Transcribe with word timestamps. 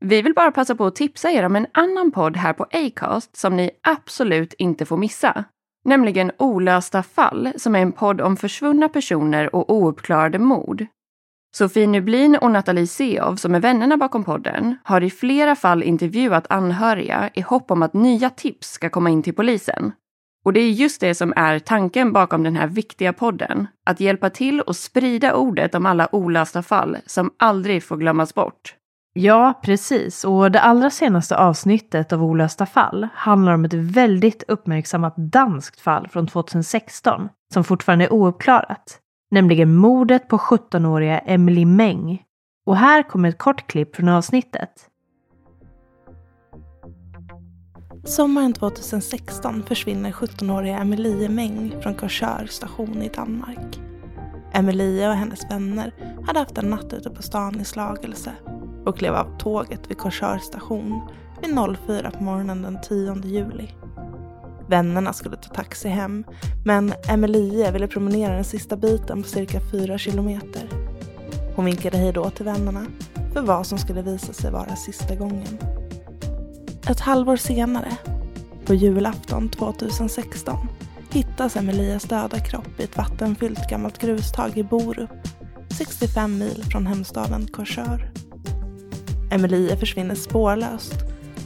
Vi 0.00 0.22
vill 0.22 0.34
bara 0.34 0.50
passa 0.50 0.74
på 0.74 0.86
att 0.86 0.94
tipsa 0.96 1.30
er 1.30 1.42
om 1.42 1.56
en 1.56 1.66
annan 1.72 2.10
podd 2.10 2.36
här 2.36 2.52
på 2.52 2.66
Acast 2.72 3.36
som 3.36 3.56
ni 3.56 3.70
absolut 3.82 4.54
inte 4.58 4.84
får 4.86 4.96
missa. 4.96 5.44
Nämligen 5.84 6.32
Olösta 6.38 7.02
fall, 7.02 7.52
som 7.56 7.74
är 7.74 7.80
en 7.80 7.92
podd 7.92 8.20
om 8.20 8.36
försvunna 8.36 8.88
personer 8.88 9.54
och 9.54 9.70
ouppklarade 9.70 10.38
mord. 10.38 10.86
Sofie 11.56 11.86
Nublin 11.86 12.36
och 12.36 12.50
Nathalie 12.50 12.86
Seov, 12.86 13.36
som 13.36 13.54
är 13.54 13.60
vännerna 13.60 13.96
bakom 13.96 14.24
podden, 14.24 14.76
har 14.84 15.00
i 15.00 15.10
flera 15.10 15.56
fall 15.56 15.82
intervjuat 15.82 16.46
anhöriga 16.50 17.30
i 17.34 17.40
hopp 17.40 17.70
om 17.70 17.82
att 17.82 17.94
nya 17.94 18.30
tips 18.30 18.70
ska 18.70 18.90
komma 18.90 19.10
in 19.10 19.22
till 19.22 19.34
polisen. 19.34 19.92
Och 20.44 20.52
det 20.52 20.60
är 20.60 20.70
just 20.70 21.00
det 21.00 21.14
som 21.14 21.32
är 21.36 21.58
tanken 21.58 22.12
bakom 22.12 22.42
den 22.42 22.56
här 22.56 22.66
viktiga 22.66 23.12
podden. 23.12 23.66
Att 23.86 24.00
hjälpa 24.00 24.30
till 24.30 24.60
och 24.60 24.76
sprida 24.76 25.34
ordet 25.34 25.74
om 25.74 25.86
alla 25.86 26.14
olösta 26.14 26.62
fall 26.62 26.96
som 27.06 27.34
aldrig 27.38 27.84
får 27.84 27.96
glömmas 27.96 28.34
bort. 28.34 28.79
Ja, 29.12 29.60
precis. 29.62 30.24
Och 30.24 30.50
det 30.50 30.60
allra 30.60 30.90
senaste 30.90 31.36
avsnittet 31.36 32.12
av 32.12 32.24
Olösta 32.24 32.66
fall 32.66 33.08
handlar 33.14 33.54
om 33.54 33.64
ett 33.64 33.74
väldigt 33.74 34.42
uppmärksammat 34.48 35.14
danskt 35.16 35.80
fall 35.80 36.08
från 36.08 36.26
2016 36.26 37.28
som 37.54 37.64
fortfarande 37.64 38.04
är 38.04 38.12
ouppklarat. 38.12 38.98
Nämligen 39.30 39.74
mordet 39.74 40.28
på 40.28 40.38
17-åriga 40.38 41.18
Emily 41.18 41.64
Meng. 41.64 42.22
Och 42.66 42.76
här 42.76 43.02
kommer 43.02 43.28
ett 43.28 43.38
kort 43.38 43.66
klipp 43.66 43.96
från 43.96 44.08
avsnittet. 44.08 44.70
Sommaren 48.04 48.52
2016 48.52 49.62
försvinner 49.62 50.12
17-åriga 50.12 50.78
Emilie 50.78 51.28
Meng 51.28 51.74
från 51.82 51.94
Korsör 51.94 52.46
station 52.46 53.02
i 53.02 53.08
Danmark. 53.08 53.80
Emilie 54.52 55.08
och 55.08 55.14
hennes 55.14 55.50
vänner 55.50 55.94
hade 56.26 56.38
haft 56.38 56.58
en 56.58 56.70
natt 56.70 56.92
ute 56.92 57.10
på 57.10 57.22
stan 57.22 57.60
i 57.60 57.64
Slagelse 57.64 58.32
och 58.86 58.98
klev 58.98 59.14
av 59.14 59.38
tåget 59.38 59.90
vid 59.90 59.98
Korsör 59.98 60.38
station 60.38 61.00
vid 61.42 61.56
04 61.86 62.10
på 62.10 62.24
morgonen 62.24 62.62
den 62.62 62.78
10 62.82 63.16
juli. 63.24 63.68
Vännerna 64.68 65.12
skulle 65.12 65.36
ta 65.36 65.54
taxi 65.54 65.88
hem, 65.88 66.24
men 66.64 66.92
Emilie 67.08 67.70
ville 67.72 67.88
promenera 67.88 68.34
den 68.34 68.44
sista 68.44 68.76
biten 68.76 69.22
på 69.22 69.28
cirka 69.28 69.60
4 69.72 69.98
kilometer. 69.98 70.68
Hon 71.56 71.64
vinkade 71.64 71.96
hej 71.96 72.12
då 72.12 72.30
till 72.30 72.44
vännerna 72.44 72.86
för 73.32 73.42
vad 73.42 73.66
som 73.66 73.78
skulle 73.78 74.02
visa 74.02 74.32
sig 74.32 74.50
vara 74.50 74.76
sista 74.76 75.14
gången. 75.14 75.58
Ett 76.88 77.00
halvår 77.00 77.36
senare, 77.36 77.96
på 78.64 78.74
julafton 78.74 79.48
2016, 79.48 80.68
hittas 81.10 81.56
Emilias 81.56 82.04
döda 82.04 82.38
kropp 82.38 82.80
i 82.80 82.82
ett 82.82 82.96
vattenfyllt 82.96 83.68
gammalt 83.70 83.98
grustag 83.98 84.58
i 84.58 84.62
Borup, 84.62 85.10
65 85.78 86.38
mil 86.38 86.64
från 86.70 86.86
hemstaden 86.86 87.46
Korsör. 87.46 88.10
Emilie 89.30 89.76
försvinner 89.76 90.14
spårlöst 90.14 90.94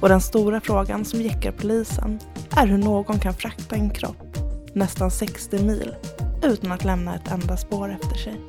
och 0.00 0.09
den 0.09 0.21
stora 0.21 0.61
frågan 0.61 1.05
som 1.05 1.21
jäckar 1.21 1.53
polisen 1.53 2.19
är 2.56 2.67
hur 2.67 2.78
någon 2.78 3.19
kan 3.19 3.34
frakta 3.34 3.77
en 3.77 3.91
kropp 3.91 4.37
nästan 4.75 5.11
60 5.11 5.65
mil 5.65 5.94
utan 6.43 6.73
att 6.73 6.84
lämna 6.84 7.15
ett 7.15 7.33
enda 7.33 7.56
spår 7.56 7.97
efter 8.00 8.17
sig. 8.17 8.41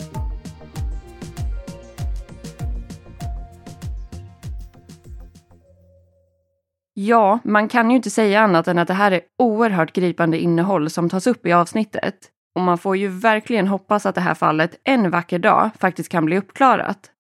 Ja, 6.93 7.39
man 7.43 7.67
kan 7.67 7.89
ju 7.89 7.95
inte 7.95 8.09
säga 8.09 8.41
annat 8.41 8.67
än 8.67 8.77
att 8.77 8.87
det 8.87 8.93
här 8.93 9.11
är 9.11 9.21
oerhört 9.39 9.93
gripande 9.93 10.39
innehåll 10.39 10.89
som 10.89 11.09
tas 11.09 11.27
upp 11.27 11.45
i 11.45 11.53
avsnittet. 11.53 12.15
Och 12.55 12.61
man 12.61 12.77
får 12.77 12.97
ju 12.97 13.07
verkligen 13.07 13.67
hoppas 13.67 14.05
att 14.05 14.15
det 14.15 14.21
här 14.21 14.33
fallet 14.33 14.79
en 14.83 15.11
vacker 15.11 15.39
dag 15.39 15.69
faktiskt 15.79 16.09
kan 16.09 16.25
bli 16.25 16.37
uppklarat. 16.37 17.11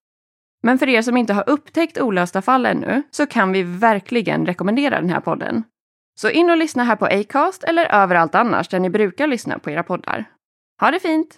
Men 0.65 0.77
för 0.79 0.89
er 0.89 1.01
som 1.01 1.17
inte 1.17 1.33
har 1.33 1.49
upptäckt 1.49 1.97
olösta 1.97 2.41
fall 2.41 2.65
ännu 2.65 3.03
så 3.11 3.25
kan 3.25 3.51
vi 3.51 3.63
verkligen 3.63 4.45
rekommendera 4.45 5.01
den 5.01 5.09
här 5.09 5.19
podden. 5.19 5.63
Så 6.19 6.29
in 6.29 6.49
och 6.49 6.57
lyssna 6.57 6.83
här 6.83 6.95
på 6.95 7.05
Acast 7.05 7.63
eller 7.63 7.85
överallt 7.85 8.35
annars 8.35 8.67
där 8.67 8.79
ni 8.79 8.89
brukar 8.89 9.27
lyssna 9.27 9.59
på 9.59 9.71
era 9.71 9.83
poddar. 9.83 10.25
Ha 10.81 10.91
det 10.91 10.99
fint! 10.99 11.37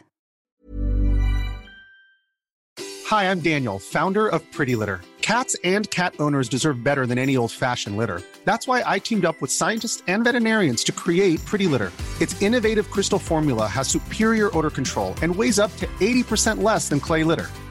Hi, 3.09 3.23
I'm 3.25 3.41
Daniel, 3.41 3.79
founder 3.79 4.35
of 4.35 4.41
Pretty 4.57 4.75
Litter. 4.75 4.99
Cats 5.21 5.55
and 5.63 5.89
cat 5.89 6.13
owners 6.19 6.49
deserve 6.49 6.83
better 6.83 7.05
than 7.05 7.17
any 7.17 7.37
old-fashioned 7.37 7.97
litter. 7.97 8.21
That's 8.45 8.67
why 8.67 8.95
I 8.95 8.99
teamed 8.99 9.25
up 9.25 9.35
with 9.41 9.51
scientists 9.51 10.03
and 10.07 10.23
veterinarians 10.23 10.83
to 10.83 10.91
create 10.91 11.45
Pretty 11.45 11.67
Litter. 11.67 11.91
Its 12.21 12.41
innovative 12.41 12.91
crystal 12.91 13.19
formula 13.19 13.67
has 13.67 13.87
superior 13.87 14.49
odor 14.57 14.69
control 14.69 15.15
and 15.21 15.35
weighs 15.35 15.59
up 15.59 15.71
to 15.77 15.85
80% 15.99 16.63
less 16.63 16.89
than 16.89 16.99
clay 16.99 17.25
litter. 17.25 17.47